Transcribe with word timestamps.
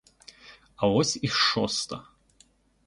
А 0.75 0.87
ось 1.01 1.13
і 1.29 1.31
шоста. 1.37 2.03